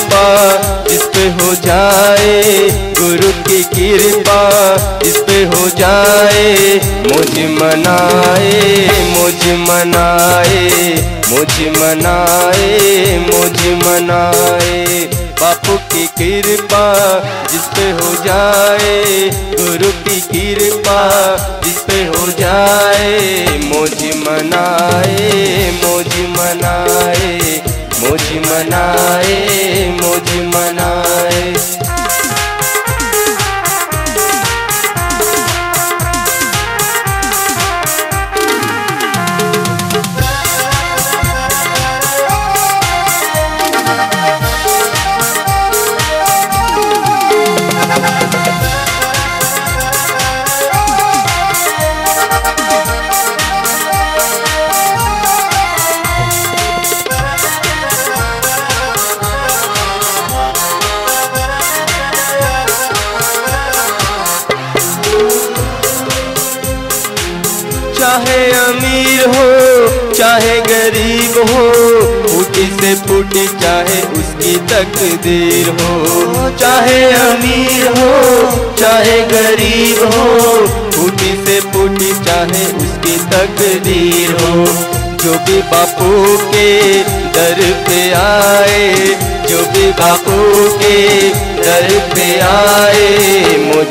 कृपा 0.00 0.84
जिस 0.88 1.02
पे 1.14 1.24
हो 1.38 1.54
जाए 1.64 2.68
गुरु 2.98 3.30
की 3.48 3.62
कृपा 3.64 4.40
इस 5.06 5.16
पे 5.26 5.42
हो 5.44 5.68
जाए, 5.70 6.80
मुझ 7.06 7.30
मनाए 7.58 8.88
मुझ 9.10 9.40
मनाए 9.60 10.68
मुझ 11.30 11.52
मनाए 11.76 13.18
मुझ 13.26 13.66
मनाए। 13.84 15.08
बापू 15.40 15.76
की 15.92 16.06
कृपा 16.18 16.84
जिस 17.52 17.66
पे 17.74 17.90
हो 17.90 18.14
जाए, 18.24 19.30
गुरु 19.60 19.90
की 20.04 20.20
कृपा 20.22 21.00
जिस 21.64 21.78
पे 21.82 22.02
हो 22.06 22.26
जाए, 22.40 23.46
मुझ 23.64 23.94
मनाए 24.26 25.70
मुझ 25.84 26.06
मनाए। 26.38 27.69
मुझ 28.02 28.22
मनाए 28.46 29.98
मुझ 30.02 30.54
मनाए। 30.54 30.99
चाहे 68.10 68.52
अमीर 68.52 69.20
हो, 69.28 70.12
चाहे 70.12 70.60
गरीब 70.60 71.36
हो, 71.50 71.66
फूटी 72.28 72.64
से 72.66 72.94
फूटी 72.94 73.46
चाहे 73.46 74.00
उसकी 74.20 74.56
तकदीर 74.56 75.68
हो। 75.68 76.50
चाहे 76.56 77.12
अमीर 77.12 77.86
हो, 77.88 78.10
चाहे 78.76 79.20
गरीब 79.20 80.02
हो, 80.14 80.26
फूटी 80.90 81.30
से 81.46 81.60
फूटी 81.60 82.12
चाहे 82.24 82.66
उसकी 82.82 83.16
तकदीर 83.16 84.32
हो। 84.32 84.66
जो 85.24 85.32
भी 85.32 85.62
बापू 85.62 86.36
के 86.50 87.02
दर 87.36 87.62
पे 87.86 88.12
आए, 88.12 88.94
जो 89.50 89.58
भी 89.58 89.90
बापू 89.92 90.68
के 90.78 91.28
दर 91.62 91.88
पे 92.14 92.40
आए, 92.40 93.56
मुझ 93.58 93.89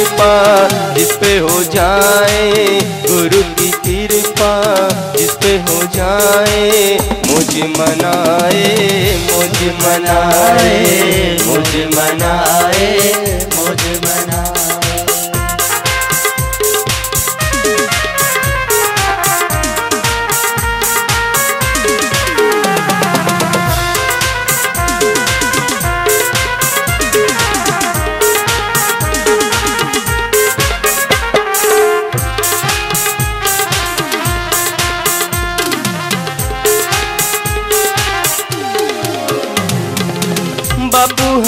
कृपा 0.00 0.94
जिस 0.94 1.10
पे 1.20 1.32
हो 1.38 1.62
जाए 1.72 2.78
गुरु 3.06 3.42
की 3.58 3.70
कृपा 3.84 4.52
इस 5.20 5.32
पे 5.42 5.52
हो 5.68 5.80
जाए, 5.96 6.98
मुझे 7.26 7.66
मनाए 7.76 8.64
मुझे 9.26 9.70
मनाए 9.82 11.36
मुझे 11.46 11.84
मनाए। 11.96 12.49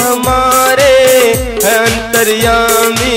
हमारे 0.01 0.95
अंतर्यामी 1.73 3.17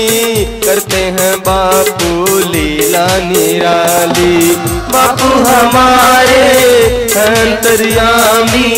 करते 0.64 1.02
हैं 1.16 1.34
बापू 1.40 2.38
लीला 2.52 3.06
निराली। 3.26 4.54
बापू 4.92 5.28
हमारे 5.44 6.44
अंतर्यामी 7.20 8.70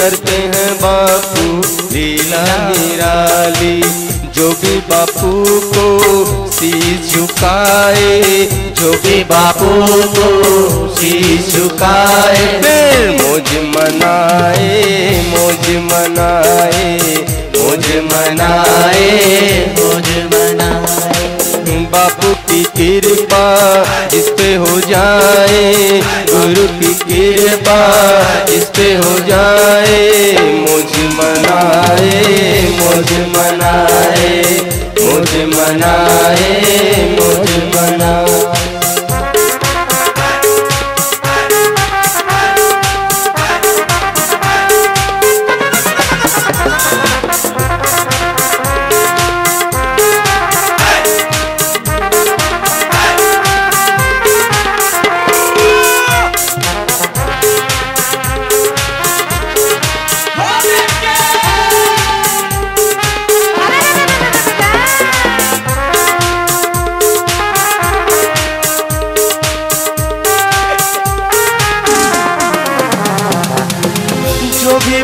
करते 0.00 0.36
हैं 0.54 0.72
बापू 0.82 1.44
लीला 1.94 2.44
निराली। 2.68 3.80
जो 4.36 4.48
भी 4.60 4.76
बापू 4.90 5.30
को 5.72 5.86
शीश 6.52 7.14
झुकाए 7.14 8.20
जो 8.78 8.92
भी 9.04 9.22
बापू 9.24 9.70
को 10.16 10.28
शीश 10.96 11.54
झुकाए 11.54 12.46
मुझ 13.20 13.48
मनाए 13.76 14.80
मुझ 15.28 15.76
मनाए। 15.92 17.01
मनाए। 18.12 19.10
मुझ 19.78 20.06
मनाए। 20.34 21.12
बापू 21.92 22.34
की 22.34 22.62
कृपा 22.64 23.46
इस 24.14 24.28
पे 24.28 24.54
हो 24.54 24.80
जाए। 24.80 26.00
गुरु 26.30 26.66
की 26.78 26.94
कृपा 26.94 27.80
इस 28.50 28.64
पे 28.64 28.94
हो 28.94 29.18
जाए। 29.18 30.32
मुझ 30.42 30.90
मनाए 31.14 32.62
मुझ 32.78 33.12
मनाए 33.12 34.42
मुझ 35.00 35.30
मनाए 35.54 36.50
मुझ 37.20 37.50
मनाए। 37.74 38.61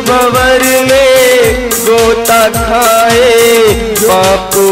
भवर 0.09 0.63
में 0.89 1.69
गोता 1.69 2.41
खाए, 2.49 3.71
बापू 4.01 4.67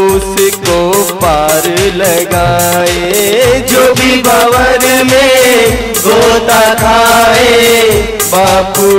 को 0.56 1.02
पार 1.22 1.66
लगाए। 1.96 3.60
जो 3.70 3.94
भी 3.94 4.22
भवर 4.22 4.86
में 5.04 5.94
गोता 5.98 6.62
खाए, 6.74 7.90
बापू 8.32 8.90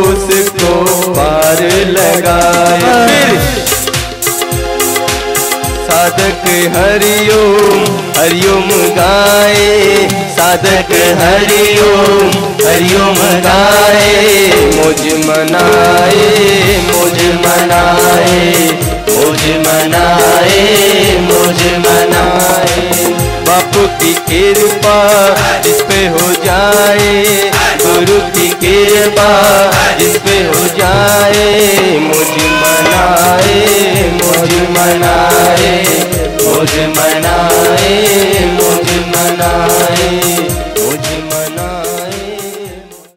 को 0.60 0.86
पार 1.14 1.62
लगाए। 1.98 3.09
साधक 6.10 6.46
हरिओम 6.76 7.82
हरिओम 8.18 8.70
गाए। 8.96 10.08
साधक 10.38 10.92
हरिओम 11.20 12.32
हरिओम 12.68 13.20
गाए। 13.44 14.48
मुझ 14.76 15.02
मनाए 15.26 16.80
मुझ 16.88 17.14
मनाए 17.44 18.48
मुझ 19.10 19.44
मनाए 19.68 20.66
मुझ 21.22 21.62
मनाए। 21.86 22.82
बापू 23.48 23.86
की 24.02 24.14
कृपा 24.30 24.98
जिस 25.64 25.82
पे 25.82 26.06
हो 26.08 26.34
जाए, 26.46 27.24
गुरु 27.82 28.20
की 28.36 28.50
कृपा 28.64 29.32
जिस 30.00 30.18
पे 30.18 30.38
हो 30.48 30.68
जाए। 30.78 31.98
मुझ 32.00 32.28
मनाए 32.64 34.12
मुझ 34.14 34.52
मनाए। 34.78 35.79
मुझ 36.60 36.78
मनाए। 36.98 38.59